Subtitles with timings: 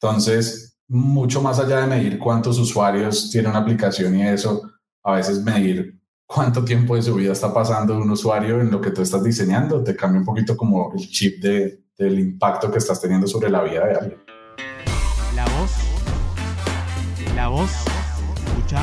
[0.00, 4.62] Entonces, mucho más allá de medir cuántos usuarios tiene una aplicación y eso,
[5.02, 8.90] a veces medir cuánto tiempo de su vida está pasando un usuario en lo que
[8.90, 13.00] tú estás diseñando, te cambia un poquito como el chip de, del impacto que estás
[13.00, 14.22] teniendo sobre la vida de alguien.
[15.34, 15.70] La voz,
[17.34, 17.70] la voz,
[18.46, 18.82] escucha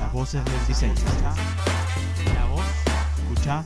[0.00, 0.94] las voces del diseño.
[2.34, 2.64] La voz,
[3.18, 3.64] escucha,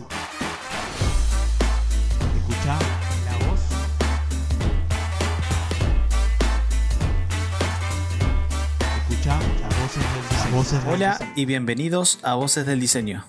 [10.53, 11.33] voces Hola diseño.
[11.37, 13.25] y bienvenidos a Voces del Diseño.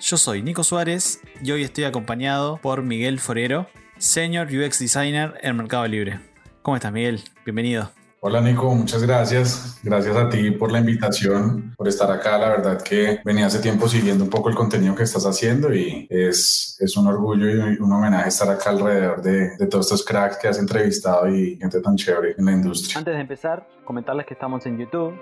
[0.00, 5.56] Yo soy Nico Suárez y hoy estoy acompañado por Miguel Forero, Senior UX Designer en
[5.56, 6.20] Mercado Libre.
[6.62, 7.22] ¿Cómo estás, Miguel?
[7.44, 7.90] Bienvenido.
[8.20, 9.80] Hola Nico, muchas gracias.
[9.82, 12.38] Gracias a ti por la invitación, por estar acá.
[12.38, 16.06] La verdad que venía hace tiempo siguiendo un poco el contenido que estás haciendo y
[16.10, 20.38] es, es un orgullo y un homenaje estar acá alrededor de, de todos estos cracks
[20.38, 22.98] que has entrevistado y gente tan chévere en la industria.
[22.98, 25.12] Antes de empezar, comentarles que estamos en YouTube,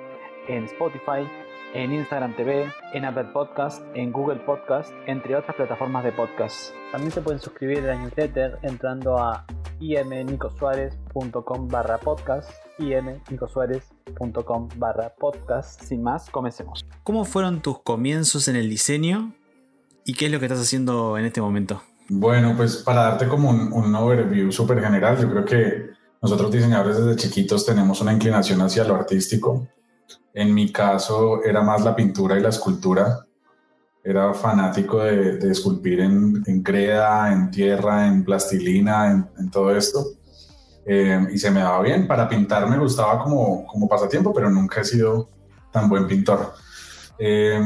[0.48, 1.28] en Spotify,
[1.74, 6.74] en Instagram TV, en Apple Podcast, en Google Podcast, entre otras plataformas de podcast.
[6.90, 9.46] También se pueden suscribir a la newsletter entrando a
[9.80, 15.82] imnicosuárez.com barra podcast, imnicosuárez.com barra podcast.
[15.82, 16.84] Sin más, comencemos.
[17.02, 19.32] ¿Cómo fueron tus comienzos en el diseño
[20.04, 21.82] y qué es lo que estás haciendo en este momento?
[22.08, 26.98] Bueno, pues para darte como un, un overview súper general, yo creo que nosotros diseñadores
[26.98, 29.66] desde chiquitos tenemos una inclinación hacia lo artístico.
[30.34, 33.26] En mi caso era más la pintura y la escultura.
[34.04, 40.04] Era fanático de, de esculpir en, en, en tierra, en plastilina, en, en todo esto.
[40.84, 42.08] Eh, y se me daba bien.
[42.08, 45.28] Para pintar me gustaba como, como pasatiempo, pero nunca he sido
[45.70, 46.52] tan buen pintor.
[47.18, 47.62] Eh,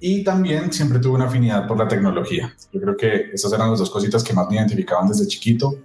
[0.00, 2.52] y también siempre tuve una afinidad por la tecnología.
[2.72, 5.76] Yo creo que esas eran las dos cositas que más me identificaban desde chiquito.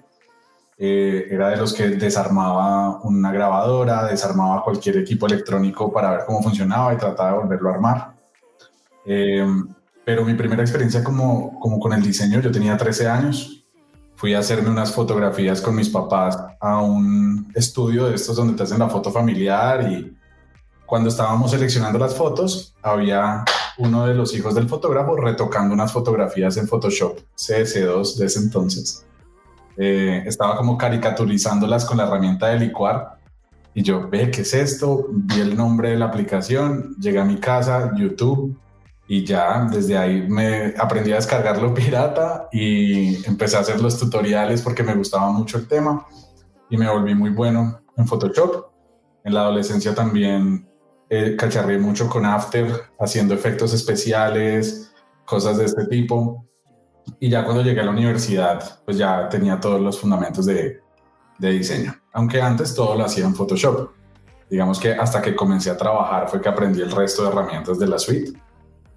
[0.83, 6.41] Eh, era de los que desarmaba una grabadora, desarmaba cualquier equipo electrónico para ver cómo
[6.41, 8.13] funcionaba y trataba de volverlo a armar.
[9.05, 9.45] Eh,
[10.03, 13.63] pero mi primera experiencia como, como con el diseño, yo tenía 13 años,
[14.15, 18.63] fui a hacerme unas fotografías con mis papás a un estudio de estos donde te
[18.63, 20.17] hacen la foto familiar y
[20.87, 23.45] cuando estábamos seleccionando las fotos, había
[23.77, 29.05] uno de los hijos del fotógrafo retocando unas fotografías en Photoshop CS2 de ese entonces.
[29.77, 33.21] Eh, estaba como caricaturizándolas con la herramienta de licuar
[33.73, 35.07] y yo, ve, ¿qué es esto?
[35.09, 38.57] Vi el nombre de la aplicación, llegué a mi casa, YouTube,
[39.07, 44.61] y ya desde ahí me aprendí a descargarlo pirata y empecé a hacer los tutoriales
[44.61, 46.05] porque me gustaba mucho el tema
[46.69, 48.71] y me volví muy bueno en Photoshop.
[49.23, 50.67] En la adolescencia también
[51.09, 54.93] eh, cacharré mucho con After, haciendo efectos especiales,
[55.25, 56.45] cosas de este tipo.
[57.19, 60.81] Y ya cuando llegué a la universidad, pues ya tenía todos los fundamentos de,
[61.41, 61.95] de diseño.
[62.13, 63.91] Aunque antes todo lo hacía en Photoshop.
[64.49, 67.87] Digamos que hasta que comencé a trabajar fue que aprendí el resto de herramientas de
[67.87, 68.33] la suite.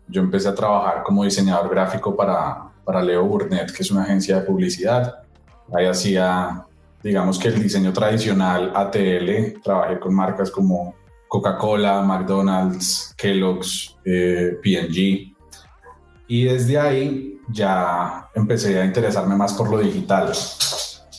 [0.09, 4.41] Yo empecé a trabajar como diseñador gráfico para, para Leo Burnett, que es una agencia
[4.41, 5.23] de publicidad.
[5.73, 6.67] Ahí hacía,
[7.03, 10.95] digamos que el diseño tradicional ATL, trabajé con marcas como
[11.29, 15.34] Coca-Cola, McDonald's, Kellogg's, eh, P&G.
[16.27, 20.33] Y desde ahí ya empecé a interesarme más por lo digital.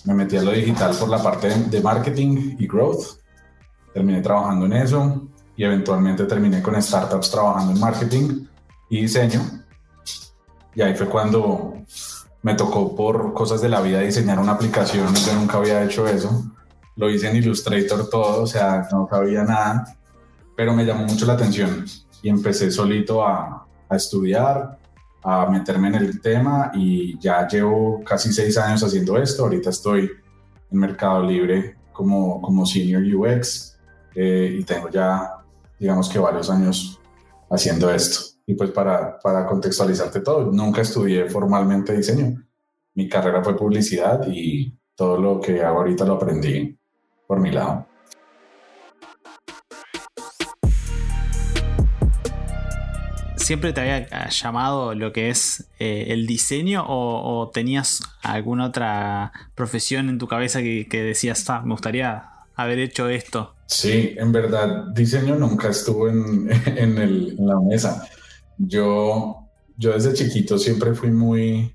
[0.06, 3.20] Me metí a lo digital por la parte de marketing y growth.
[3.94, 8.46] Terminé trabajando en eso y eventualmente terminé con startups trabajando en marketing
[8.90, 9.42] y diseño.
[10.74, 11.74] Y ahí fue cuando
[12.42, 15.14] me tocó por cosas de la vida diseñar una aplicación.
[15.16, 16.44] Yo nunca había hecho eso.
[16.96, 19.98] Lo hice en Illustrator todo, o sea, no sabía nada,
[20.56, 21.86] pero me llamó mucho la atención
[22.22, 24.78] y empecé solito a, a estudiar,
[25.28, 29.44] a meterme en el tema y ya llevo casi seis años haciendo esto.
[29.44, 30.12] Ahorita estoy
[30.72, 33.76] en Mercado Libre como, como Senior UX
[34.14, 35.44] eh, y tengo ya,
[35.80, 37.02] digamos que varios años
[37.50, 38.20] haciendo esto.
[38.46, 42.44] Y pues para, para contextualizarte todo, nunca estudié formalmente diseño.
[42.94, 46.78] Mi carrera fue publicidad y todo lo que hago ahorita lo aprendí
[47.28, 47.88] por mi lado.
[53.46, 60.10] ¿Siempre te había llamado lo que es eh, el diseño o, tenías alguna otra profesión
[60.10, 63.54] en tu cabeza que, decías, ah, me gustaría haber hecho esto?
[63.68, 68.08] Sí, en verdad, diseño nunca estuvo en, en la mesa.
[68.58, 69.48] Yo,
[69.78, 71.72] yo desde chiquito siempre fui muy,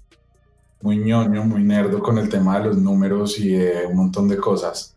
[0.83, 4.39] muy ñoño, muy nerdo con el tema de los números y de un montón de
[4.39, 4.93] cosas.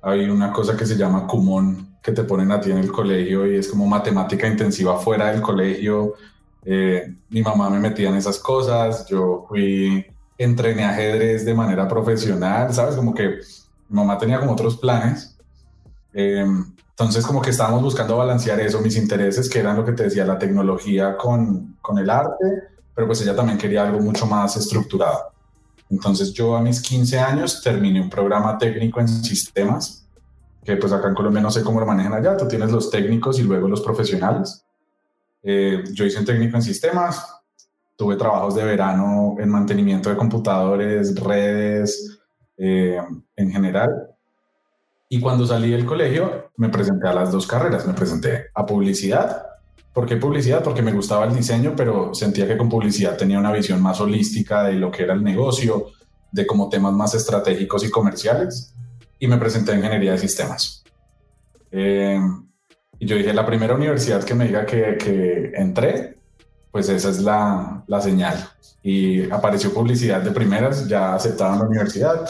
[0.00, 3.46] Hay una cosa que se llama Kumon que te ponen a ti en el colegio
[3.46, 6.14] y es como matemática intensiva fuera del colegio.
[6.64, 10.04] Eh, mi mamá me metía en esas cosas, yo fui,
[10.36, 12.94] entrené ajedrez de manera profesional, ¿sabes?
[12.96, 13.28] Como que
[13.88, 15.34] mi mamá tenía como otros planes
[16.14, 16.44] Eh,
[16.98, 20.24] entonces como que estábamos buscando balancear eso, mis intereses, que eran lo que te decía,
[20.24, 22.44] la tecnología con, con el arte,
[22.92, 25.30] pero pues ella también quería algo mucho más estructurado.
[25.90, 30.07] Entonces yo a mis 15 años terminé un programa técnico en sistemas,
[30.68, 33.40] que pues acá en Colombia no sé cómo lo manejan allá, tú tienes los técnicos
[33.40, 34.66] y luego los profesionales.
[35.42, 37.40] Eh, yo hice un técnico en sistemas,
[37.96, 42.20] tuve trabajos de verano en mantenimiento de computadores, redes,
[42.58, 43.00] eh,
[43.34, 44.10] en general.
[45.08, 49.46] Y cuando salí del colegio me presenté a las dos carreras, me presenté a publicidad.
[49.94, 50.62] ¿Por qué publicidad?
[50.62, 54.64] Porque me gustaba el diseño, pero sentía que con publicidad tenía una visión más holística
[54.64, 55.86] de lo que era el negocio,
[56.30, 58.74] de como temas más estratégicos y comerciales.
[59.18, 60.84] Y me presenté a ingeniería de sistemas.
[61.70, 62.20] Eh,
[62.98, 66.18] y yo dije, la primera universidad que me diga que, que entré,
[66.70, 68.36] pues esa es la, la, señal.
[68.82, 72.28] Y apareció publicidad de primeras, ya aceptaron la universidad,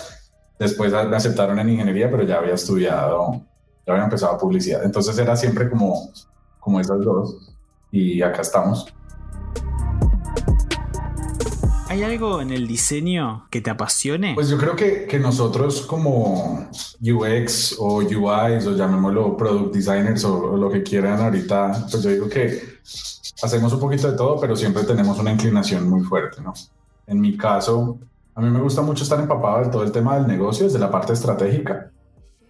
[0.59, 3.43] después me aceptaron en ingeniería, pero ya había estudiado,
[3.87, 4.85] ya había empezado publicidad.
[4.85, 6.11] Entonces era siempre como,
[6.61, 7.55] como esas dos.
[7.91, 8.87] Y acá estamos.
[11.99, 14.37] ¿Hay algo en el diseño que te apasione?
[14.37, 16.69] Pues yo creo que, que nosotros como
[17.01, 22.11] UX o UIs o llamémoslo product designers o, o, lo que quieran ahorita, pues yo
[22.11, 22.63] digo que
[23.43, 26.55] hacemos un poquito de todo, pero siempre tenemos una inclinación muy fuerte, ¿no?
[27.05, 27.99] En mi caso,
[28.33, 30.93] a mí me gusta mucho estar empapado de todo el tema del negocio, desde la
[30.93, 31.91] parte estratégica,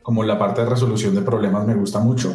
[0.03, 2.35] como la parte de resolución de problemas me gusta mucho.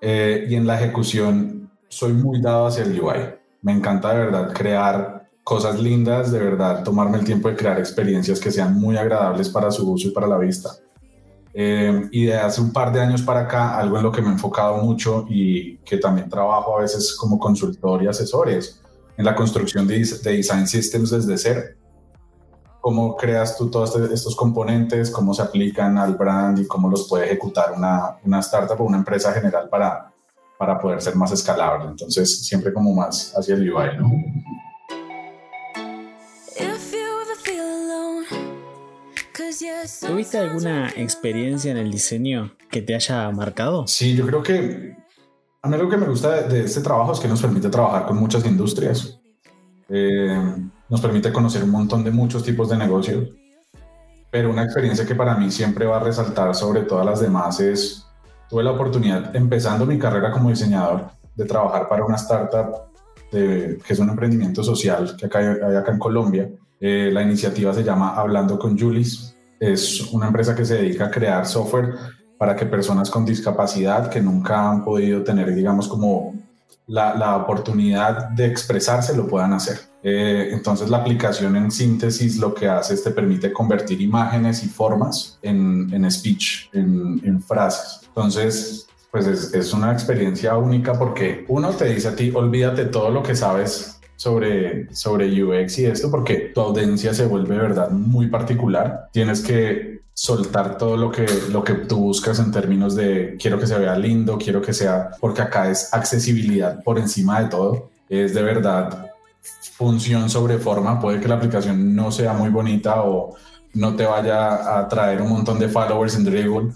[0.00, 3.36] Eh, y en la ejecución soy muy dado hacia el UI.
[3.62, 5.13] Me encanta de verdad crear
[5.44, 9.70] cosas lindas, de verdad, tomarme el tiempo de crear experiencias que sean muy agradables para
[9.70, 10.70] su uso y para la vista.
[11.52, 14.28] Eh, y de hace un par de años para acá, algo en lo que me
[14.28, 18.80] he enfocado mucho y que también trabajo a veces como consultor y asesores
[19.16, 21.62] en la construcción de, de design systems desde cero.
[22.80, 27.06] Cómo creas tú todos este, estos componentes, cómo se aplican al brand y cómo los
[27.06, 30.10] puede ejecutar una, una startup o una empresa general para,
[30.58, 31.90] para poder ser más escalable.
[31.90, 34.10] Entonces, siempre como más hacia el UI, ¿no?
[40.00, 43.86] ¿Tuviste alguna experiencia en el diseño que te haya marcado?
[43.86, 44.96] Sí, yo creo que
[45.60, 48.06] a mí lo que me gusta de, de este trabajo es que nos permite trabajar
[48.06, 49.20] con muchas industrias.
[49.90, 50.42] Eh,
[50.88, 53.28] nos permite conocer un montón de muchos tipos de negocios.
[54.30, 58.06] Pero una experiencia que para mí siempre va a resaltar sobre todas las demás es,
[58.48, 62.90] tuve la oportunidad, empezando mi carrera como diseñador, de trabajar para una startup
[63.30, 66.50] de, que es un emprendimiento social que acá hay, acá en Colombia.
[66.80, 71.10] Eh, la iniciativa se llama Hablando con Julis es una empresa que se dedica a
[71.10, 71.94] crear software
[72.38, 76.34] para que personas con discapacidad que nunca han podido tener, digamos, como
[76.86, 79.78] la, la oportunidad de expresarse lo puedan hacer.
[80.02, 84.68] Eh, entonces la aplicación en síntesis lo que hace es te permite convertir imágenes y
[84.68, 88.02] formas en, en speech, en, en, frases.
[88.08, 93.10] Entonces, pues es, es una experiencia única porque uno te dice a ti, olvídate todo
[93.10, 98.28] lo que sabes sobre, sobre UX y esto porque tu audiencia se vuelve verdad muy
[98.28, 99.08] particular.
[99.12, 103.66] Tienes que soltar todo lo que, lo que tú buscas en términos de quiero que
[103.66, 107.90] se vea lindo, quiero que sea, porque acá es accesibilidad por encima de todo.
[108.08, 109.10] Es de verdad
[109.76, 111.00] función sobre forma.
[111.00, 113.36] Puede que la aplicación no sea muy bonita o
[113.74, 116.70] no te vaya a traer un montón de followers en Dribble,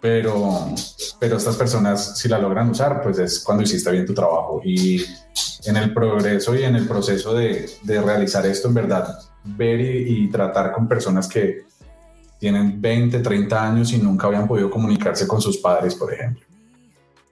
[0.00, 0.66] pero,
[1.18, 4.60] pero estas personas si la logran usar, pues es cuando hiciste bien tu trabajo.
[4.64, 5.04] Y
[5.64, 10.24] en el progreso y en el proceso de, de realizar esto, en verdad, ver y,
[10.24, 11.64] y, tratar con personas que
[12.38, 16.44] tienen 20, 30 años y nunca habían podido comunicarse con sus padres, por ejemplo.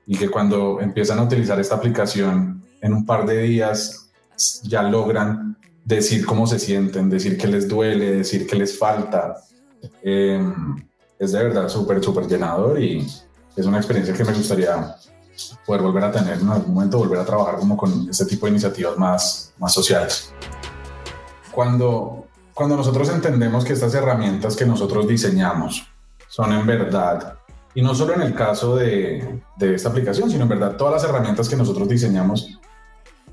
[0.06, 4.10] Y que cuando empiezan a utilizar esta aplicación, en un par de días
[4.64, 9.36] ya logran decir cómo se sienten, decir que les duele, decir que les falta.
[10.02, 10.42] Eh,
[11.18, 13.06] es de verdad súper, súper llenador y
[13.56, 14.96] es una experiencia que me gustaría
[15.64, 18.52] poder volver a tener en algún momento, volver a trabajar como con este tipo de
[18.52, 20.32] iniciativas más, más sociales.
[21.52, 25.86] Cuando, cuando nosotros entendemos que estas herramientas que nosotros diseñamos
[26.28, 27.38] son en verdad,
[27.74, 31.04] y no solo en el caso de, de esta aplicación, sino en verdad todas las
[31.04, 32.58] herramientas que nosotros diseñamos,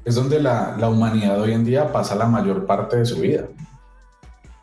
[0.06, 3.46] es donde la, la humanidad hoy en día pasa la mayor parte de su vida.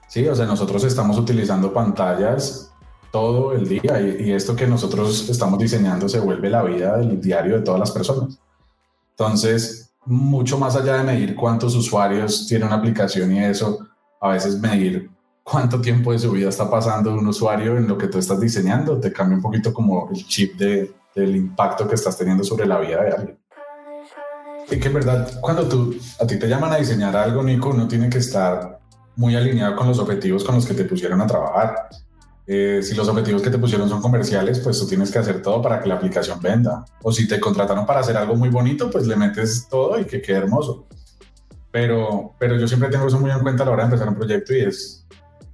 [0.07, 2.70] Sí, o sea, nosotros estamos utilizando pantallas
[3.11, 7.57] todo el día y, esto que nosotros estamos diseñando se vuelve la vida del diario
[7.57, 8.39] de todas las personas.
[9.11, 13.87] Entonces, mucho más allá de medir cuántos usuarios tiene una aplicación y eso,
[14.21, 15.11] a veces medir
[15.43, 18.99] cuánto tiempo de su vida está pasando un usuario en lo que tú estás diseñando,
[18.99, 22.79] te cambia un poquito como el chip de, del impacto que estás teniendo sobre la
[22.79, 23.39] vida de alguien.
[24.71, 27.89] Y que en verdad, cuando tú, a ti te llaman a diseñar algo, Nico, uno
[27.89, 28.79] tiene que estar
[29.17, 31.89] muy alineado con los objetivos con los que te pusieron a trabajar
[32.53, 35.63] Eh, si los objetivos que te pusieron son comerciales, pues tú tienes que hacer todo
[35.63, 36.85] para que la aplicación venda.
[37.01, 40.21] O si te contrataron para hacer algo muy bonito, pues le metes todo y que
[40.21, 40.89] quede hermoso.
[41.71, 44.17] Pero, pero yo siempre tengo eso muy en cuenta a la hora de empezar un
[44.17, 45.07] proyecto y es,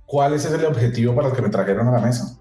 [0.07, 2.41] ¿cuál es el objetivo para el que me trajeron a la mesa?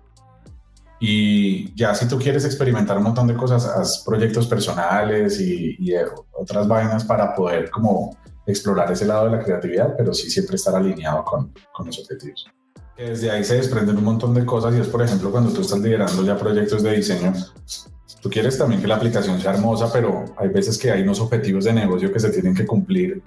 [1.02, 5.92] Y ya si tú quieres experimentar un montón de cosas, haz proyectos personales y, y
[6.32, 8.16] otras vainas para poder como
[8.48, 12.48] explorar ese lado de la creatividad, pero sí siempre estar alineado con, con los objetivos.
[12.98, 15.80] Desde ahí se desprenden un montón de cosas y es, por ejemplo, cuando tú estás
[15.80, 17.34] liderando ya proyectos de diseño,
[18.22, 21.66] tú quieres también que la aplicación sea hermosa, pero hay veces que hay unos objetivos
[21.66, 23.22] de negocio que se tienen que cumplir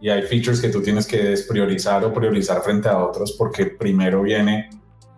[0.00, 4.22] y hay features que tú tienes que despriorizar o priorizar frente a otros porque primero
[4.22, 4.70] viene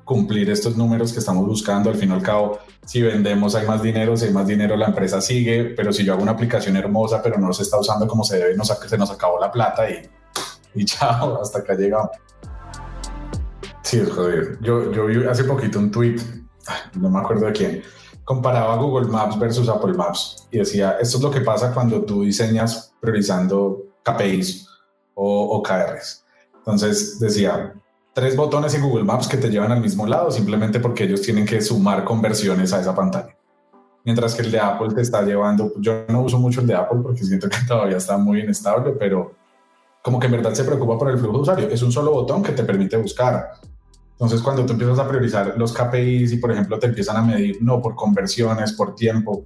[0.04, 1.90] cumplir estos números que estamos buscando.
[1.90, 4.86] Al fin y al cabo, si vendemos hay más dinero, si hay más dinero la
[4.86, 8.24] empresa sigue, pero si yo hago una aplicación hermosa pero no se está usando como
[8.24, 10.02] se debe, nos, se nos acabó la plata y,
[10.74, 12.10] y chao, hasta acá llegamos.
[13.92, 14.58] Sí, es jodido.
[14.62, 16.16] Yo, yo vi hace poquito un tweet,
[16.98, 17.82] no me acuerdo de quién,
[18.24, 22.22] comparaba Google Maps versus Apple Maps y decía, esto es lo que pasa cuando tú
[22.22, 24.66] diseñas priorizando KPIs
[25.12, 26.24] o OKRs.
[26.56, 27.74] Entonces decía,
[28.14, 31.44] tres botones en Google Maps que te llevan al mismo lado simplemente porque ellos tienen
[31.44, 33.36] que sumar conversiones a esa pantalla.
[34.06, 37.00] Mientras que el de Apple te está llevando, yo no uso mucho el de Apple
[37.02, 39.34] porque siento que todavía está muy inestable, pero
[40.02, 41.68] como que en verdad se preocupa por el flujo de usuario.
[41.68, 43.50] Es un solo botón que te permite buscar.
[44.22, 47.58] Entonces, cuando tú empiezas a priorizar los KPIs y, por ejemplo, te empiezan a medir,
[47.60, 49.44] no por conversiones, por tiempo,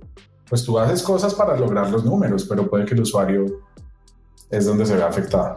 [0.51, 3.47] pues tú haces cosas para lograr los números, pero puede que el usuario
[4.51, 5.57] es donde se ve afectado.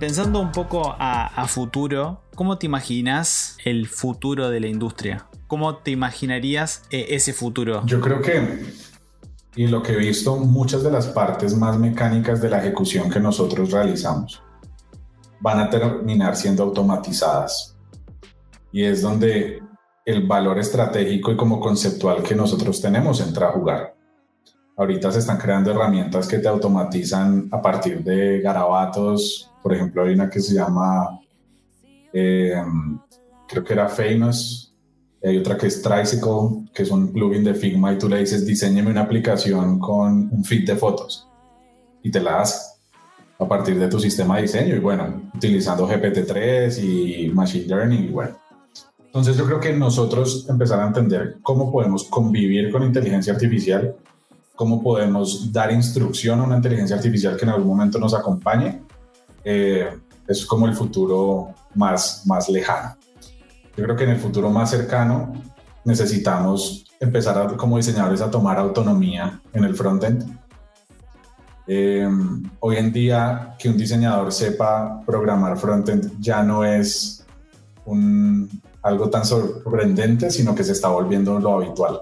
[0.00, 5.28] Pensando un poco a, futuro, ¿cómo te imaginas el futuro de la industria?
[5.46, 7.86] ¿Cómo te imaginarías eh, ese futuro?
[7.86, 8.64] Yo creo que
[9.54, 13.20] y lo que he visto, muchas de las partes más mecánicas de la ejecución que
[13.20, 14.42] nosotros realizamos
[15.40, 17.76] van a terminar siendo automatizadas.
[18.70, 19.60] Y es donde
[20.06, 23.94] el valor estratégico y como conceptual que nosotros tenemos entra a jugar.
[24.76, 29.52] Ahorita se están creando herramientas que te automatizan a partir de garabatos.
[29.62, 31.20] Por ejemplo, hay una que se llama,
[32.12, 32.62] eh,
[33.46, 34.71] creo que era Famous,
[35.24, 38.44] hay otra que es Tricycle, que es un plugin de Figma y tú le dices,
[38.44, 41.28] diseñeme una aplicación con un feed de fotos
[42.02, 42.72] y te la hace
[43.38, 48.08] a partir de tu sistema de diseño y bueno, utilizando GPT-3 y Machine Learning y
[48.08, 48.36] bueno.
[49.06, 53.94] Entonces yo creo que nosotros empezar a entender cómo podemos convivir con inteligencia artificial,
[54.56, 58.82] cómo podemos dar instrucción a una inteligencia artificial que en algún momento nos acompañe,
[59.44, 59.88] eh,
[60.26, 62.96] es como el futuro más, más lejano.
[63.76, 65.32] Yo creo que en el futuro más cercano
[65.84, 70.38] necesitamos empezar como diseñadores a tomar autonomía en el frontend.
[71.66, 72.08] Eh,
[72.60, 77.24] hoy en día que un diseñador sepa programar frontend ya no es
[77.86, 78.48] un,
[78.82, 82.00] algo tan sorprendente, sino que se está volviendo lo habitual.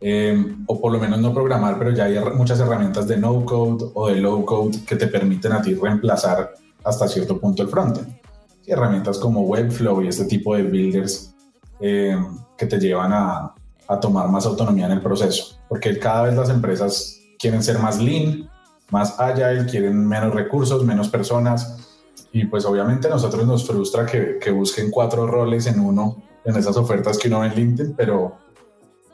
[0.00, 3.90] Eh, o por lo menos no programar, pero ya hay muchas herramientas de no code
[3.94, 6.54] o de low code que te permiten a ti reemplazar
[6.84, 8.25] hasta cierto punto el frontend
[8.72, 11.34] herramientas como Webflow y este tipo de builders
[11.80, 12.16] eh,
[12.56, 13.54] que te llevan a,
[13.88, 18.00] a, tomar más autonomía en el proceso, porque cada vez las empresas quieren ser más
[18.00, 18.50] lean,
[18.90, 21.98] más agile, quieren menos recursos, menos personas,
[22.32, 26.56] y pues obviamente a nosotros nos frustra que, que busquen cuatro roles en uno en
[26.56, 28.36] esas ofertas que uno ve en LinkedIn, pero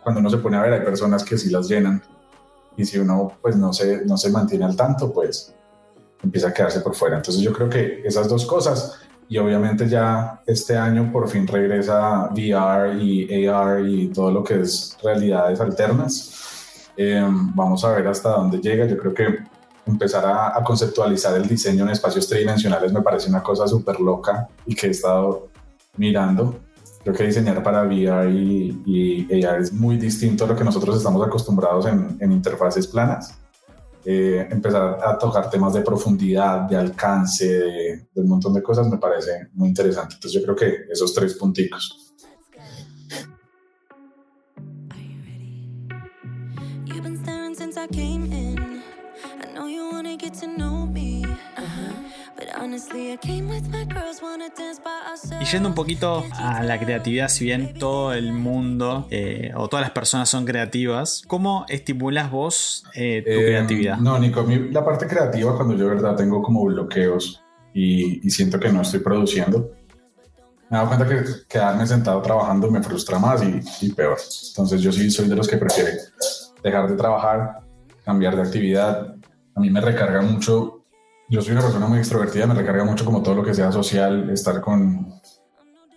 [0.03, 2.03] cuando uno se pone a ver hay personas que sí las llenan,
[2.77, 5.55] y si uno pues no se, no se mantiene al tanto, pues
[6.23, 7.17] empieza a quedarse por fuera.
[7.17, 9.01] Entonces yo creo que esas dos cosas
[9.33, 14.61] y obviamente ya este año por fin regresa VR y AR y todo lo que
[14.61, 16.91] es realidades alternas.
[16.99, 18.85] Eh, vamos a ver hasta dónde llega.
[18.85, 19.39] Yo creo que
[19.87, 24.75] empezar a, conceptualizar el diseño en espacios tridimensionales me parece una cosa súper loca y
[24.75, 25.49] que he estado
[25.97, 26.61] mirando.
[27.03, 31.27] Creo que diseñar para VR y, AR es muy distinto a lo que nosotros estamos
[31.27, 33.35] acostumbrados en, en interfaces planas.
[34.05, 38.99] Eh, empezar a tocar temas de profundidad, de alcance, de, un montón de cosas, me
[38.99, 40.15] parece muy interesante.
[40.15, 42.03] Entonces yo creo que esos tres punticos.
[55.41, 59.83] Y yendo un poquito a la creatividad, si bien todo el mundo eh, o todas
[59.83, 63.99] las personas son creativas, ¿cómo estimulas vos eh, tu eh, creatividad?
[63.99, 67.43] No, Nico, la parte creativa, cuando yo de verdad tengo como bloqueos
[67.75, 69.73] y, siento que no estoy produciendo,
[70.71, 74.17] me he dado cuenta que quedarme sentado trabajando me frustra más y, y peor.
[74.49, 75.97] Entonces yo sí soy de los que prefieren
[76.63, 77.61] dejar de trabajar,
[78.05, 79.15] cambiar de actividad.
[79.55, 80.82] A mí me recarga mucho
[81.33, 84.29] yo soy una persona muy extrovertida, me recarga mucho como todo lo que sea social,
[84.29, 85.15] estar con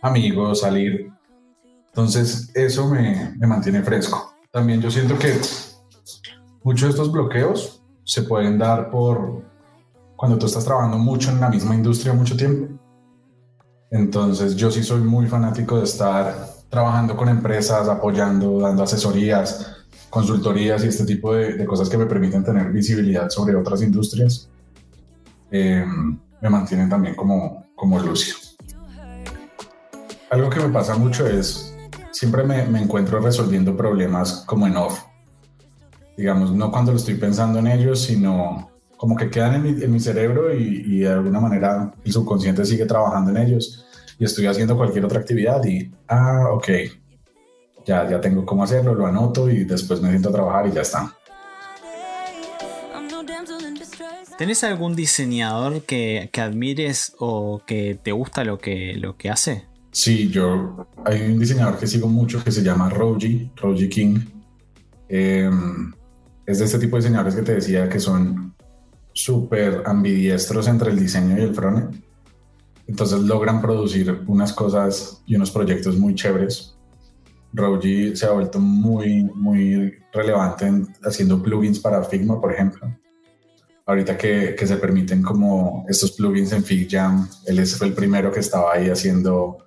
[0.02, 1.12] amigos, salir.
[1.88, 4.34] Entonces, eso me, me mantiene fresco.
[4.50, 5.38] También yo siento que
[6.64, 9.44] muchos de estos bloqueos se pueden dar por
[10.16, 12.74] cuando tú estás trabajando mucho en la misma industria mucho tiempo.
[13.92, 20.86] Entonces, yo sí soy muy fanático de estar trabajando con empresas, apoyando, dando asesorías, consultorías
[20.86, 24.50] y este tipo de, de cosas que me permiten tener visibilidad sobre otras industrias.
[25.52, 25.86] Eh,
[26.42, 28.36] me mantienen también como, como lucio.
[30.30, 31.76] Algo que me pasa mucho es,
[32.12, 35.04] siempre me, me encuentro resolviendo problemas como en off.
[36.18, 39.92] Digamos, no cuando lo estoy pensando en ellos, sino como que quedan en mi, en
[39.92, 43.86] mi cerebro y, y, de alguna manera el subconsciente sigue trabajando en ellos
[44.18, 46.70] y estoy haciendo cualquier otra actividad y, ah, ok,
[47.86, 50.82] ya, ya tengo cómo hacerlo, lo anoto y después me siento a trabajar y ya
[50.82, 51.14] está.
[54.38, 59.66] ¿Tenés algún diseñador que, que, admires o que te gusta lo que, lo que hace?
[59.92, 64.20] Sí, yo hay un diseñador que sigo mucho que se llama Roji, Roji King.
[65.08, 65.50] Eh,
[66.46, 68.54] es de este tipo de diseñadores que te decía que son
[69.14, 72.04] súper ambidiestros entre el diseño y el frontend.
[72.88, 76.76] Entonces logran producir unas cosas y unos proyectos muy chéveres.
[77.54, 82.94] Roji se ha vuelto muy, muy relevante en, haciendo plugins para Figma, por ejemplo
[83.86, 88.40] ahorita que, que, se permiten como estos plugins en FigJam, él fue el primero que
[88.40, 89.66] estaba ahí haciendo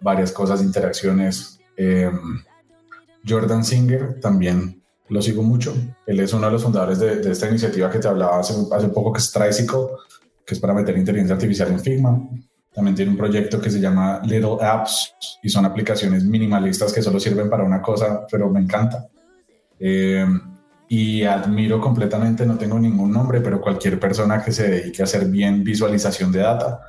[0.00, 1.58] varias cosas, interacciones.
[1.76, 2.10] Eh,
[3.26, 5.74] Jordan Singer también lo sigo mucho.
[6.06, 8.88] Él es uno de los fundadores de, de esta iniciativa que te hablaba hace, hace,
[8.88, 9.86] poco, que es Tricycle,
[10.44, 12.28] que es para meter inteligencia artificial en Figma.
[12.72, 17.18] También tiene un proyecto que se llama Little Apps y son aplicaciones minimalistas que solo
[17.20, 19.06] sirven para una cosa, pero me encanta.
[19.78, 20.26] Eh,
[20.88, 25.26] y admiro completamente, no tengo ningún nombre, pero cualquier persona que se dedique a hacer
[25.26, 26.80] bien visualización de data,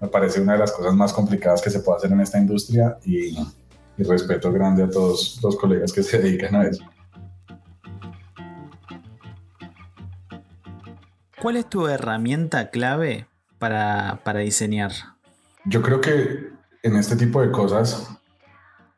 [0.00, 2.96] me parece una de las cosas más complicadas que se puede hacer en esta industria
[3.04, 3.36] y,
[3.96, 6.84] y respeto grande a todos los colegas que se dedican a eso.
[11.40, 13.26] ¿Cuál es tu herramienta clave
[13.58, 14.92] para, para diseñar?
[15.64, 16.50] Yo creo que
[16.82, 18.08] en este tipo de cosas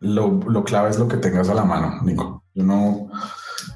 [0.01, 2.43] lo, lo clave es lo que tengas a la mano, Nico.
[2.55, 3.11] Yo no,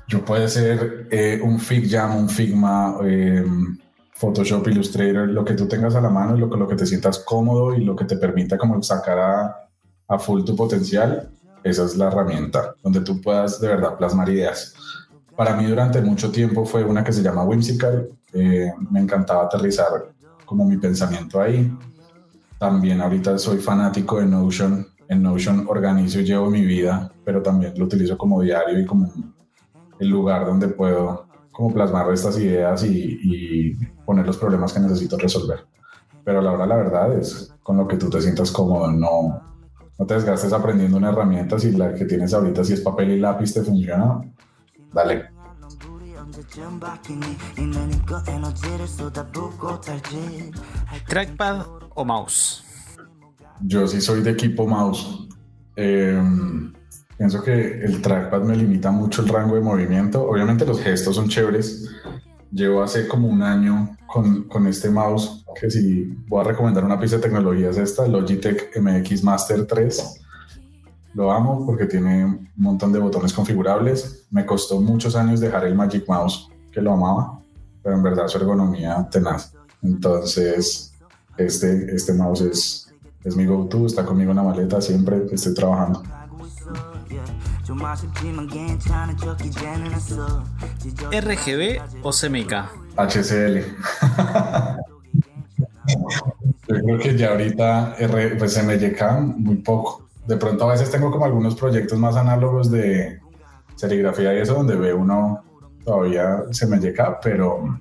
[0.09, 3.45] yo puede ser eh, un FigJam, un Figma, eh,
[4.15, 7.75] Photoshop, Illustrator, lo que tú tengas a la mano lo, lo que te sientas cómodo
[7.75, 9.69] y lo que te permita como sacar a,
[10.09, 11.29] a full tu potencial,
[11.63, 14.75] esa es la herramienta donde tú puedas de verdad plasmar ideas.
[15.37, 19.89] Para mí durante mucho tiempo fue una que se llama Whimsical, eh, me encantaba aterrizar
[20.45, 21.71] como mi pensamiento ahí.
[22.59, 27.75] También ahorita soy fanático de Notion, en Notion organizo y llevo mi vida, pero también
[27.77, 29.13] lo utilizo como diario y como
[29.99, 35.17] el lugar donde puedo como plasmar estas ideas y, y, poner los problemas que necesito
[35.17, 35.67] resolver.
[36.23, 39.41] Pero a la hora la verdad es con lo que tú te sientas cómodo, no,
[39.99, 43.21] no te desgastes aprendiendo una herramienta si la que tienes ahorita si es papel y
[43.21, 44.21] lápiz te funciona,
[44.93, 45.31] dale.
[51.09, 52.65] ¿Trackpad o mouse?
[53.63, 55.27] Yo sí soy de equipo mouse.
[55.77, 56.23] Eh,
[57.17, 60.23] Pienso que el trackpad me limita mucho el rango de movimiento.
[60.23, 61.89] Obviamente los gestos son chéveres.
[62.53, 66.99] Llevo hace como un año con, con este mouse, que si voy a recomendar una
[66.99, 70.21] pieza de tecnología es esta, Logitech MX Master 3.
[71.15, 74.27] Lo amo porque tiene un montón de botones configurables.
[74.31, 77.41] Me costó muchos años dejar el Magic Mouse, que lo amaba,
[77.83, 79.55] pero en verdad su ergonomía tenaz.
[79.83, 80.93] Entonces,
[81.39, 86.03] este, este mouse es, es mi go-to, está conmigo en la maleta siempre estoy trabajando.
[91.11, 92.53] ¿RGB o CMYK?
[92.97, 93.59] HCL.
[96.69, 99.03] Yo creo que ya ahorita R, pues MYK
[99.37, 100.07] muy poco.
[100.27, 103.21] De pronto a veces tengo como algunos proyectos más análogos de
[103.75, 105.43] serigrafía y eso donde ve uno
[105.85, 107.81] todavía CMYK, pero,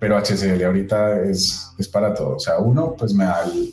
[0.00, 2.36] pero HCL ahorita es, es para todo.
[2.36, 3.72] O sea, uno pues me da el,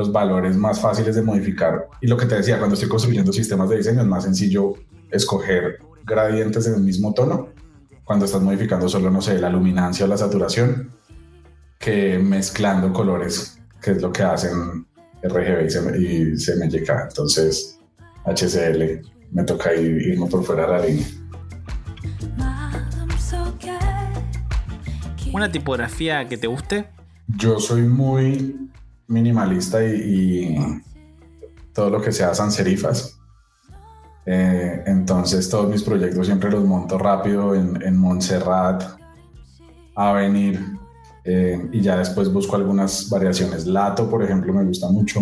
[0.00, 1.88] los valores más fáciles de modificar.
[2.00, 4.72] Y lo que te decía, cuando estoy construyendo sistemas de diseño es más sencillo
[5.10, 7.50] escoger gradientes en el mismo tono
[8.02, 10.90] cuando estás modificando solo, no sé, la luminancia o la saturación,
[11.78, 14.86] que mezclando colores, que es lo que hacen
[15.22, 16.90] RGB y CMYK.
[17.08, 17.78] Entonces,
[18.24, 21.06] HCL, me toca ir, irme por fuera de la línea.
[25.32, 26.86] ¿Una tipografía que te guste?
[27.28, 28.70] Yo soy muy
[29.10, 30.56] minimalista y,
[31.74, 33.18] todo lo que sea sans serifas.
[34.26, 38.82] Eh, entonces todos mis proyectos siempre los monto rápido en, en Montserrat,
[39.94, 40.80] Avenir,
[41.22, 43.66] Eh, y ya después busco algunas variaciones.
[43.66, 45.20] Lato, por ejemplo, me gusta mucho.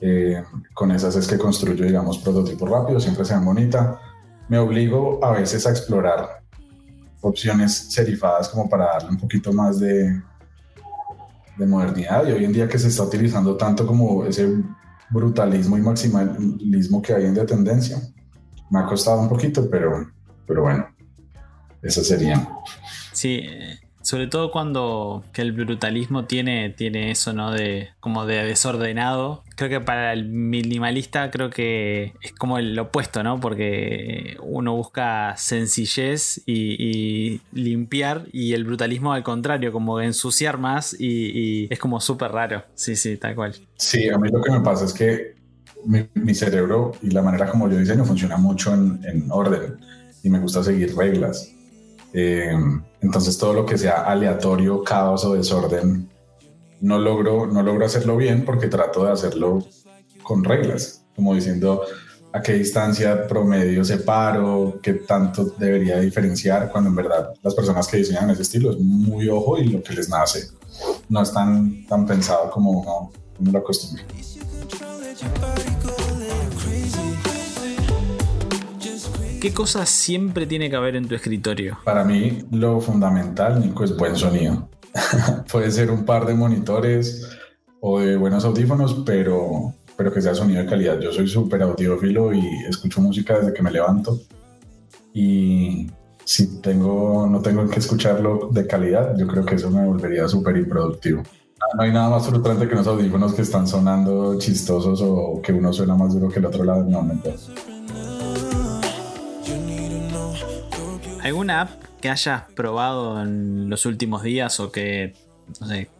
[0.00, 0.42] Eh,
[0.74, 4.00] con esas es que construyo, digamos, prototipos rápidos, siempre se ven bonita.
[4.48, 6.42] Me obligo a veces a explorar
[7.20, 10.20] opciones serifadas como para darle un poquito más de,
[11.58, 14.62] de modernidad y hoy en día que se está utilizando tanto como ese
[15.10, 18.00] brutalismo y maximalismo que hay en de tendencia.
[18.70, 20.10] Me ha costado un poquito, pero,
[20.46, 20.86] pero bueno,
[21.82, 22.48] eso sería.
[23.12, 23.42] Sí,
[24.08, 27.52] sobre todo cuando que el brutalismo tiene, tiene eso, ¿no?
[27.52, 29.44] De como de desordenado.
[29.54, 33.38] Creo que para el minimalista creo que es como el opuesto, ¿no?
[33.38, 41.66] Porque uno busca sencillez y, limpiar y el brutalismo al contrario, como ensuciar más y,
[41.70, 42.62] es como súper raro.
[42.74, 43.56] Sí, sí, tal cual.
[43.76, 45.36] Sí, a mí lo que me pasa es que
[45.84, 49.76] mi, cerebro y la manera como yo diseño funciona mucho en orden
[50.22, 51.57] y me gusta seguir reglas.
[52.12, 52.56] Eh,
[53.00, 56.08] entonces todo lo que sea aleatorio, caos o desorden,
[56.80, 59.64] no logro, no logro hacerlo bien porque trato de hacerlo
[60.22, 61.82] con reglas, como diciendo
[62.32, 67.96] a qué distancia promedio separo, qué tanto debería diferenciar, cuando en verdad las personas que
[67.98, 70.48] diseñan ese estilo es muy ojo y lo que les nace.
[71.08, 74.04] No es tan, tan pensado como uno, uno lo acostumbra.
[79.48, 81.78] ¿Qué cosas siempre tiene que haber en tu escritorio?
[81.82, 84.68] Para mí lo fundamental, Nico, es buen sonido.
[85.50, 87.26] Puede ser un par de monitores
[87.80, 91.00] o de buenos audífonos, pero, pero que sea sonido de calidad.
[91.00, 94.20] Yo soy súper audiófilo y escucho música desde que me levanto.
[95.14, 95.90] Y
[96.26, 100.58] si tengo, no tengo que escucharlo de calidad, yo creo que eso me volvería súper
[100.58, 101.22] improductivo.
[101.74, 105.72] No hay nada más frustrante que unos audífonos que están sonando chistosos o que uno
[105.72, 106.84] suena más duro que el otro lado.
[106.84, 107.14] No, me
[111.28, 115.14] ¿Alguna app que hayas probado en los últimos días o que,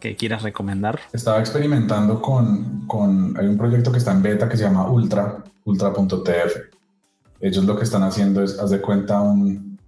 [0.01, 1.01] que quieras recomendar?
[1.13, 6.57] Estaba experimentando con, Hay un proyecto que está en beta que se llama Ultra, ultra.tf.
[7.41, 9.79] Ellos lo que están haciendo es, haz de cuenta, un,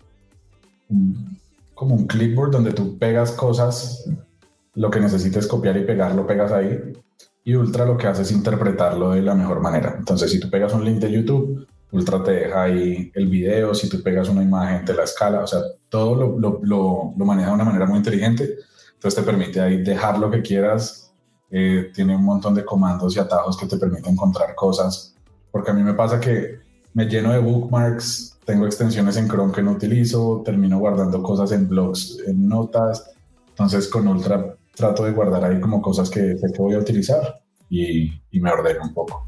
[1.75, 4.11] como un clipboard donde tú pegas cosas,
[4.75, 6.93] lo que necesites copiar y pegar, lo pegas ahí.
[7.45, 9.95] Y Ultra lo que hace es interpretarlo de la mejor manera.
[9.99, 13.89] Entonces, si tú pegas un link de YouTube, Ultra te deja ahí el video, si
[13.89, 16.61] tú pegas una imagen te la escala, o sea, todo lo, lo,
[17.17, 18.59] lo, maneja de una manera muy inteligente,
[18.95, 21.13] entonces te permite ahí dejar lo que quieras,
[21.51, 25.17] eh, tiene un montón de comandos y atajos que te permiten encontrar cosas,
[25.51, 26.61] porque a mí me pasa que
[26.95, 31.69] me lleno de bookmarks, tengo extensiones en Chrome que no utilizo, termino guardando cosas en
[31.69, 33.11] blogs, en notas,
[33.49, 38.41] entonces con Ultra trato de guardar ahí como cosas que voy a utilizar y, y
[38.41, 39.27] me ordeno un poco.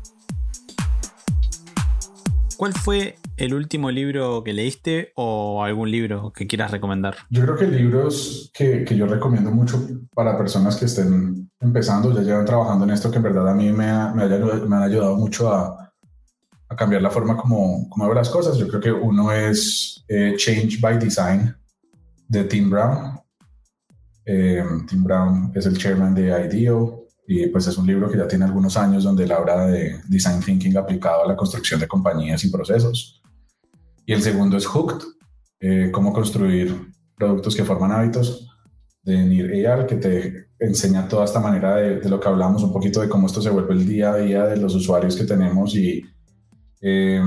[2.62, 7.16] ¿Cuál fue el último libro que leíste o algún libro que quieras recomendar?
[7.28, 12.44] Yo creo que libros que, yo recomiendo mucho para personas que estén empezando, ya llevan
[12.44, 15.92] trabajando en esto, que en verdad a mí me, han ayudado mucho a,
[16.76, 18.56] cambiar la forma como, como veo las cosas.
[18.56, 21.52] Yo creo que uno es eh, Change by Design
[22.28, 23.18] de Tim Brown.
[24.24, 28.26] Eh, Tim Brown es el chairman de IDEO, y pues es un libro que ya
[28.26, 32.44] tiene algunos años donde él habla de design thinking aplicado a la construcción de compañías
[32.44, 33.22] y procesos.
[34.04, 35.04] Y el segundo es Hooked,
[35.60, 38.48] eh, cómo construir productos que forman hábitos
[39.02, 42.72] de Nir Eyal, que te enseña toda esta manera de, de, lo que hablamos, un
[42.72, 45.74] poquito de cómo esto se vuelve el día a día de los usuarios que tenemos
[45.74, 46.04] y
[46.80, 47.22] eh,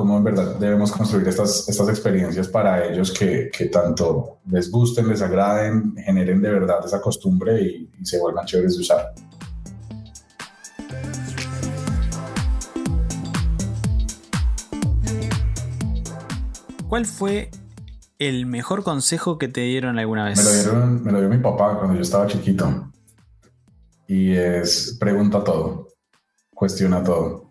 [0.00, 5.06] cómo en verdad debemos construir estas, estas experiencias para ellos que, que, tanto les gusten,
[5.06, 9.12] les agraden, generen de verdad esa costumbre y, y se vuelvan chéveres de usar.
[16.88, 17.50] ¿Cuál fue
[18.18, 20.38] el mejor consejo que te dieron alguna vez?
[20.38, 22.90] Me lo, dieron, me lo dio mi papá cuando yo estaba chiquito.
[24.08, 25.88] Y es pregunta todo,
[26.54, 27.49] cuestiona todo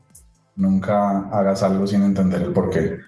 [0.60, 3.00] nunca hagas algo sin entender el por qué.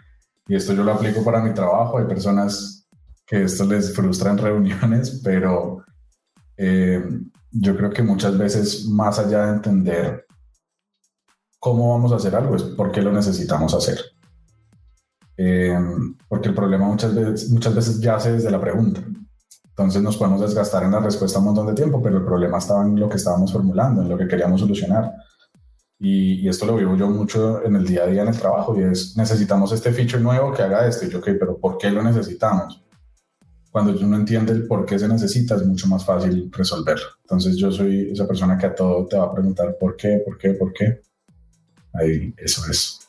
[0.48, 1.98] Y esto yo lo aplico para mi trabajo.
[1.98, 2.88] Hay personas
[3.26, 5.84] que esto les frustra en reuniones, pero
[6.58, 7.04] eh,
[7.52, 10.26] yo creo que muchas veces, más allá de entender
[11.60, 14.00] cómo vamos a hacer algo, es por qué lo necesitamos hacer.
[15.38, 15.78] Eh,
[16.28, 19.02] porque el problema muchas veces, muchas veces yace desde la pregunta.
[19.70, 22.84] Entonces nos podemos desgastar en la respuesta un montón de tiempo, pero el problema estaba
[22.84, 25.14] en lo que estábamos formulando, en lo que queríamos solucionar.
[26.04, 28.84] Y, esto lo vivo yo mucho en el día a día en el trabajo y
[28.84, 31.06] es, necesitamos este feature nuevo que haga esto.
[31.06, 32.84] Y yo, ok, pero ¿por qué lo necesitamos?
[33.70, 37.06] Cuando uno entiende el por qué se necesita, es mucho más fácil resolverlo.
[37.22, 40.40] Entonces yo soy esa persona que a todo te va a preguntar por qué, por
[40.40, 41.02] qué, por qué.
[41.94, 43.08] Ahí, eso es.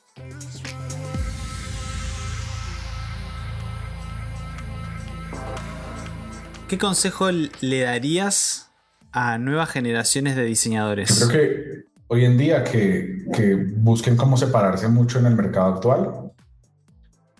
[6.69, 8.71] ¿Qué consejo le darías
[9.13, 11.09] a nuevas generaciones de diseñadores?
[11.21, 11.72] Yo creo que
[12.13, 16.31] hoy en día que, que busquen cómo separarse mucho en el mercado actual.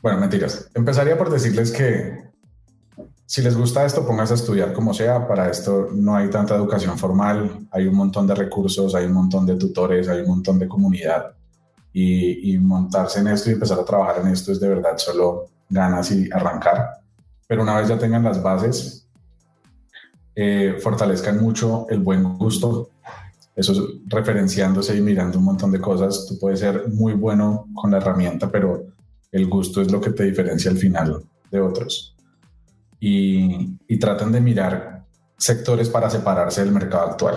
[0.01, 0.71] Bueno, mentiras.
[0.73, 2.23] Empezaría por decirles que
[3.27, 5.29] si les gusta esto, pónganse a estudiar como sea.
[5.29, 9.45] Para esto no hay tanta educación formal, hay un montón de recursos, hay un montón
[9.45, 11.35] de tutores, hay un montón de comunidad.
[11.93, 16.11] Y, montarse en esto y empezar a trabajar en esto es de verdad solo ganas
[16.13, 16.93] y arrancar.
[17.47, 19.07] Pero una vez ya tengan las bases,
[20.35, 22.89] eh, fortalezcan mucho el buen gusto.
[23.55, 26.27] Eso es referenciándose y mirando un montón de cosas.
[26.29, 28.87] Tú puedes ser muy bueno con la herramienta, pero
[29.31, 32.17] el gusto es lo que te diferencia al final de otros
[32.99, 35.05] y, y tratan de mirar
[35.37, 37.37] sectores para separarse del mercado actual.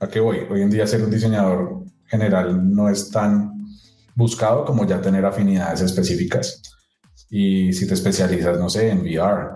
[0.00, 0.40] ¿A qué voy?
[0.50, 3.66] Hoy en día ser un diseñador general no es tan
[4.14, 6.60] buscado como ya tener afinidades específicas.
[7.30, 9.50] Y si te especializas, no sé, en VR,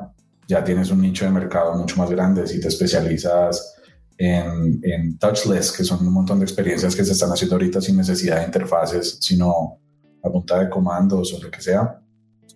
[0.48, 2.46] ya tienes un nicho de mercado mucho más grande.
[2.46, 3.76] Si te especializas
[4.18, 7.96] en, en touchless, que son un montón de experiencias que se están haciendo ahorita sin
[7.96, 9.78] necesidad de interfaces, sino
[10.22, 12.00] a punta de comandos o lo que sea,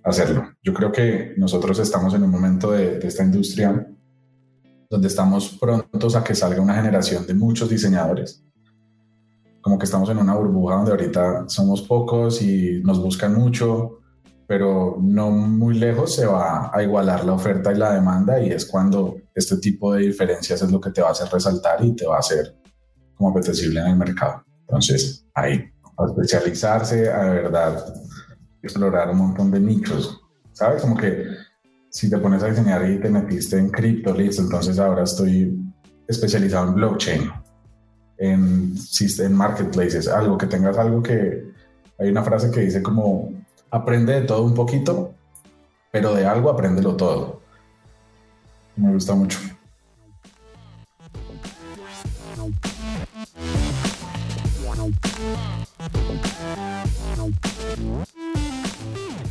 [0.04, 0.44] hacerlo.
[0.62, 3.88] Yo creo que nosotros estamos en un momento de, esta industria
[4.90, 8.44] donde estamos prontos a que salga una generación de muchos diseñadores.
[9.60, 14.00] Como que estamos en una burbuja donde ahorita somos pocos y nos buscan mucho,
[14.52, 18.66] pero no muy lejos se va a igualar la oferta y la demanda y es
[18.66, 22.06] cuando este tipo de diferencias es lo que te va a hacer resaltar y te
[22.06, 22.54] va a hacer
[23.14, 24.44] como apetecible en el mercado.
[24.68, 27.94] Entonces, ahí, a especializarse, a verdad
[28.62, 30.20] explorar un montón de nichos,
[30.52, 30.82] ¿sabes?
[30.82, 31.28] Como que
[31.88, 35.58] si te pones a diseñar y te metiste en cripto, listo, entonces ahora estoy
[36.06, 37.30] especializado en blockchain,
[38.18, 38.74] en,
[39.18, 41.50] en marketplaces, algo que tengas algo que...
[41.98, 43.31] Hay una frase que dice como,
[43.72, 45.14] aprende de todo un poquito,
[45.90, 47.40] pero de algo apréndelo todo.
[48.76, 49.38] Me gusta mucho.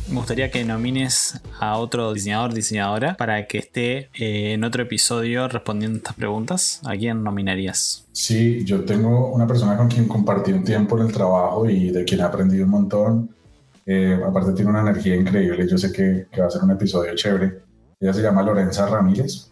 [0.08, 5.48] me gustaría que nomines a otro diseñador, diseñadora, para que esté eh, en otro episodio
[5.48, 6.80] respondiendo estas preguntas.
[6.84, 8.06] ¿A quién nominarías?
[8.12, 12.04] Sí, yo tengo una persona con quien compartí un tiempo en el trabajo y de
[12.04, 13.41] quien he aprendido un montón.
[13.84, 17.62] Eh, aparte tiene una energía increíble, yo sé que, va a ser un episodio chévere.
[18.00, 19.50] Ella se llama Lorenza Ramírez,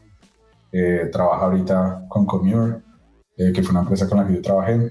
[0.72, 2.80] eh, trabaja ahorita con Commure,
[3.36, 4.90] que fue una empresa con la que yo trabajé.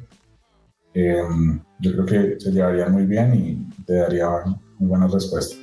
[1.80, 4.28] yo creo que se llevaría muy bien y te daría
[4.80, 5.56] muy buena respuesta.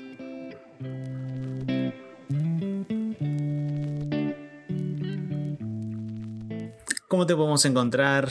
[7.08, 8.28] ¿Cómo te podemos encontrar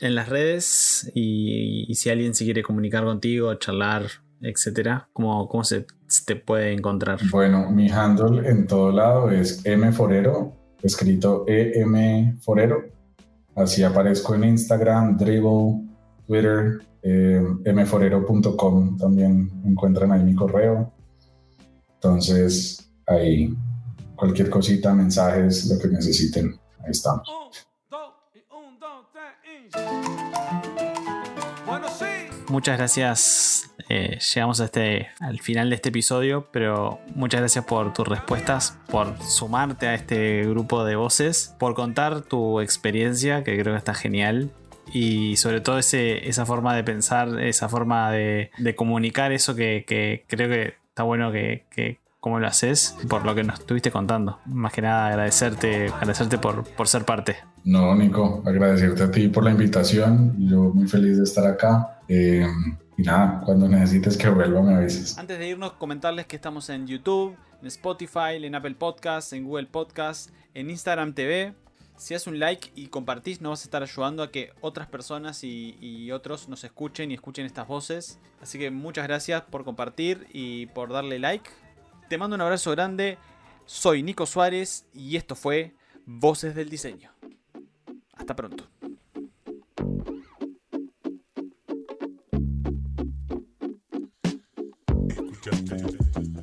[0.00, 1.10] en las redes?
[1.14, 4.06] Y, si alguien se quiere comunicar contigo, charlar,
[4.40, 5.86] etcétera, ¿cómo, cómo se,
[6.24, 7.18] te puede encontrar?
[7.30, 12.84] Bueno, mi handle en todo lado es mforero, escrito EM Forero.
[13.54, 15.88] Así aparezco en Instagram, Dribble,
[16.26, 17.40] Twitter, eh,
[17.74, 20.92] mforero.com también encuentran ahí mi correo.
[21.94, 23.54] Entonces, ahí
[24.14, 27.28] cualquier cosita, mensajes, lo que necesiten, ahí estamos.
[32.48, 33.70] Muchas gracias.
[33.88, 38.78] Eh, llegamos a este, al final de este episodio, pero muchas gracias por tus respuestas,
[38.90, 43.94] por sumarte a este grupo de voces, por contar tu experiencia, que creo que está
[43.94, 44.50] genial
[44.92, 50.48] y sobre todo ese, esa forma de pensar, esa forma de, comunicar eso que, creo
[50.48, 54.40] que está bueno que, que como lo haces, por lo que nos estuviste contando.
[54.46, 57.36] Más que nada agradecerte, agradecerte por, por ser parte.
[57.64, 60.34] No, Nico, agradecerte a ti por la invitación.
[60.38, 62.00] Yo muy feliz de estar acá.
[62.08, 62.46] Eh,
[62.96, 65.18] y nada, cuando necesites que vuelva me avises.
[65.18, 69.66] Antes de irnos, comentarles que estamos en YouTube, en Spotify, en Apple Podcasts, en Google
[69.66, 71.54] Podcasts, en Instagram TV.
[71.96, 75.42] Si haces un like y compartís, nos vas a estar ayudando a que otras personas
[75.44, 78.18] y, otros nos escuchen y escuchen estas voces.
[78.40, 81.48] Así que muchas gracias por compartir y por darle like.
[82.08, 83.18] Te mando un abrazo grande.
[83.64, 87.10] Soy Nico Suárez y esto fue Voces del Diseño.
[88.14, 88.75] Hasta pronto.
[95.46, 96.35] Voces